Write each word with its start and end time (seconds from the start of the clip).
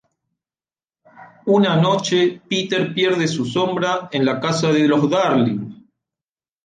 Una 1.45 1.75
noche 1.79 2.41
Peter 2.49 2.91
pierde 2.91 3.27
su 3.27 3.45
sombra 3.45 4.09
en 4.11 4.25
la 4.25 4.39
casa 4.39 4.71
de 4.71 4.87
los 4.87 5.07
Darling. 5.07 5.73